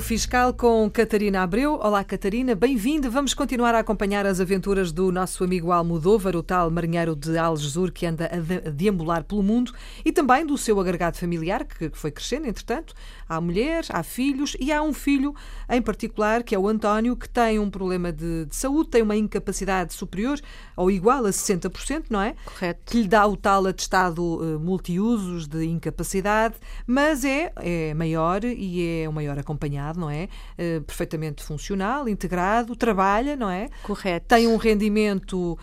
[0.00, 1.74] Fiscal com Catarina Abreu.
[1.74, 3.08] Olá, Catarina, bem-vinda.
[3.08, 7.92] Vamos continuar a acompanhar as aventuras do nosso amigo Almodóvar, o tal marinheiro de Algesur
[7.92, 9.72] que anda a deambular pelo mundo,
[10.04, 12.94] e também do seu agregado familiar, que foi crescendo, entretanto.
[13.28, 15.34] Há mulher, há filhos e há um filho
[15.68, 19.16] em particular, que é o António, que tem um problema de, de saúde, tem uma
[19.16, 20.40] incapacidade superior
[20.76, 22.34] ou igual a 60%, não é?
[22.44, 22.80] Correto.
[22.86, 26.54] Que lhe dá o tal atestado uh, multiusos de incapacidade,
[26.86, 30.28] mas é, é maior e é o maior acompanhado, não é?
[30.58, 33.68] Uh, perfeitamente funcional, integrado, trabalha, não é?
[33.82, 34.26] Correto.
[34.28, 35.58] Tem um rendimento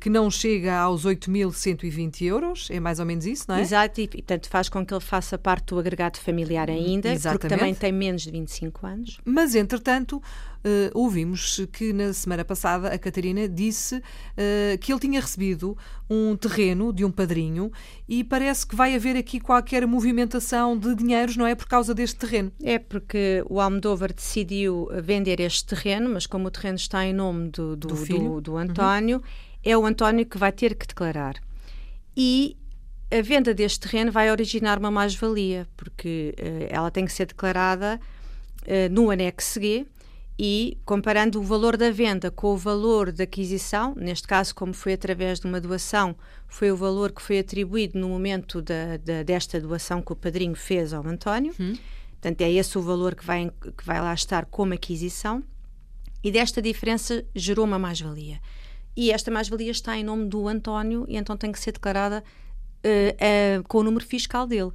[0.00, 3.60] que não chega aos 8.120 euros, é mais ou menos isso, não é?
[3.60, 7.40] Exato, e portanto faz com que ele faça parte do agregado familiar ainda, Exatamente.
[7.40, 9.18] porque também tem menos de 25 anos.
[9.24, 10.20] Mas, entretanto,
[10.58, 15.78] Uh, ouvimos que na semana passada a Catarina disse uh, que ele tinha recebido
[16.10, 17.70] um terreno de um padrinho
[18.08, 21.54] e parece que vai haver aqui qualquer movimentação de dinheiros, não é?
[21.54, 22.50] Por causa deste terreno.
[22.60, 27.50] É porque o Almodóvar decidiu vender este terreno, mas como o terreno está em nome
[27.50, 29.18] do, do, do, do, do António.
[29.18, 31.36] Uhum é o António que vai ter que declarar.
[32.16, 32.56] E
[33.10, 38.00] a venda deste terreno vai originar uma mais-valia, porque uh, ela tem que ser declarada
[38.62, 39.86] uh, no anexo G
[40.38, 44.92] e comparando o valor da venda com o valor da aquisição, neste caso, como foi
[44.92, 46.14] através de uma doação,
[46.46, 50.54] foi o valor que foi atribuído no momento da, da desta doação que o padrinho
[50.54, 51.52] fez ao António.
[51.58, 51.74] Hum.
[52.12, 55.42] Portanto, é esse o valor que vai, que vai lá estar como aquisição.
[56.22, 58.40] E desta diferença gerou uma mais-valia
[58.98, 62.24] e esta mais-valia está em nome do António e então tem que ser declarada
[62.84, 64.72] uh, uh, com o número fiscal dele.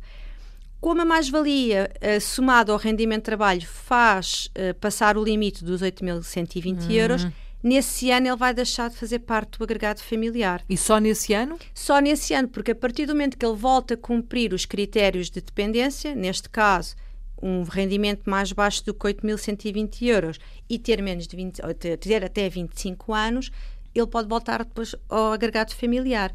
[0.80, 6.86] Como a mais-valia uh, somada ao rendimento de trabalho faz passar o limite dos 8.120
[6.86, 6.92] uhum.
[6.92, 7.28] euros,
[7.62, 10.64] nesse ano ele vai deixar de fazer parte do agregado familiar.
[10.70, 11.60] E só nesse ano?
[11.74, 15.30] Só nesse ano, porque a partir do momento que ele volta a cumprir os critérios
[15.30, 16.96] de dependência, neste caso,
[17.42, 21.62] um rendimento mais baixo do que 8.120 euros e ter menos de 20,
[22.00, 23.52] ter até 25 anos,
[23.94, 26.34] ele pode voltar depois ao agregado familiar.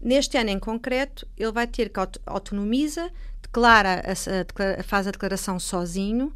[0.00, 3.10] Neste ano em concreto, ele vai ter que autonomiza,
[3.42, 6.32] declara, a, a, faz a declaração sozinho.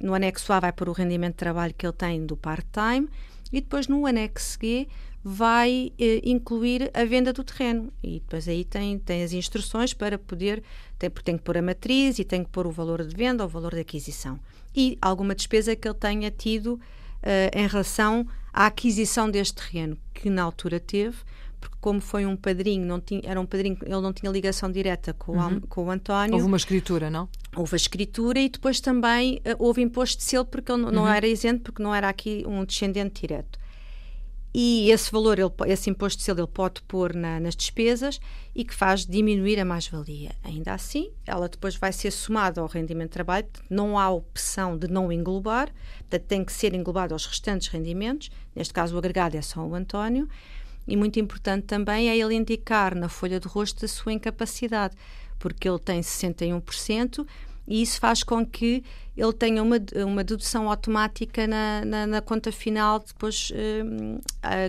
[0.00, 3.08] No anexo A vai pôr o rendimento de trabalho que ele tem do part-time
[3.52, 4.88] e depois no anexo G
[5.22, 7.92] vai eh, incluir a venda do terreno.
[8.02, 10.62] E depois aí tem, tem as instruções para poder,
[10.98, 13.48] tem, tem que pôr a matriz e tem que pôr o valor de venda ou
[13.48, 14.38] o valor de aquisição.
[14.74, 16.80] E alguma despesa que ele tenha tido
[17.22, 21.16] uh, em relação à aquisição deste terreno, que na altura teve,
[21.60, 25.12] porque como foi um padrinho, não tinha, era um padrinho, ele não tinha ligação direta
[25.12, 25.56] com, uhum.
[25.56, 26.34] o, com o António.
[26.34, 27.28] Houve uma escritura, não?
[27.54, 31.08] Houve a escritura e depois também uh, houve imposto de selo porque ele não, uhum.
[31.08, 33.59] era isento, porque não era aqui um descendente direto
[34.52, 38.20] e esse valor, ele, esse imposto de selo, ele pode pôr na, nas despesas
[38.54, 40.32] e que faz diminuir a mais-valia.
[40.42, 44.88] Ainda assim, ela depois vai ser somada ao rendimento de trabalho, não há opção de
[44.88, 49.42] não englobar, portanto, tem que ser englobado aos restantes rendimentos, neste caso o agregado é
[49.42, 50.28] só o António,
[50.86, 54.96] e muito importante também é ele indicar na folha de rosto a sua incapacidade,
[55.38, 57.24] porque ele tem 61%,
[57.70, 58.82] e isso faz com que
[59.16, 59.76] ele tenha uma,
[60.06, 64.20] uma dedução automática na, na, na conta final depois uh,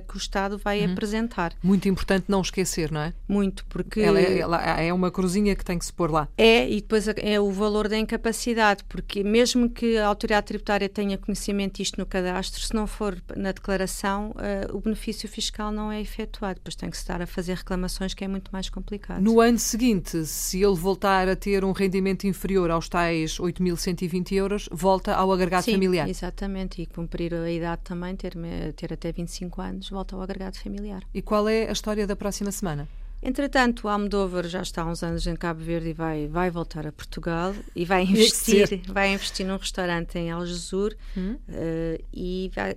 [0.07, 0.91] que o Estado vai uhum.
[0.91, 1.53] apresentar.
[1.63, 3.13] Muito importante não esquecer, não é?
[3.28, 4.01] Muito, porque...
[4.01, 6.28] Ela é, ela é uma cruzinha que tem que se pôr lá.
[6.38, 11.18] É, e depois é o valor da incapacidade, porque mesmo que a autoridade tributária tenha
[11.18, 16.01] conhecimento disto no cadastro, se não for na declaração, uh, o benefício fiscal não é
[16.01, 16.56] efetuado.
[16.56, 19.22] Depois tem que se estar a fazer reclamações, que é muito mais complicado.
[19.22, 24.69] No ano seguinte, se ele voltar a ter um rendimento inferior aos tais 8.120 euros,
[24.69, 26.09] volta ao agregado Sim, familiar.
[26.09, 28.34] Exatamente, e cumprir a idade também, ter,
[28.75, 31.01] ter até 25 anos, volta ao agregado familiar.
[31.13, 32.88] E qual é a história da próxima semana?
[33.24, 36.85] Entretanto, o Almodóvar já está há uns anos em Cabo Verde e vai, vai voltar
[36.85, 41.38] a Portugal e vai investir, vai investir num restaurante em Algesur hum?
[41.47, 42.75] uh, e vai uh,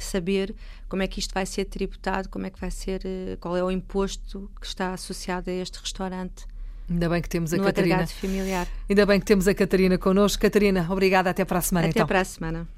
[0.00, 0.54] saber
[0.88, 3.64] como é que isto vai ser tributado, como é que vai ser, uh, qual é
[3.64, 6.46] o imposto que está associado a este restaurante.
[6.90, 8.06] Ainda bem que temos a no Catarina.
[8.06, 8.68] familiar.
[8.88, 10.42] Ainda bem que temos a Catarina connosco.
[10.42, 11.30] Catarina, obrigada.
[11.30, 11.88] Até para a semana.
[11.88, 12.06] Até então.
[12.06, 12.68] para a semana.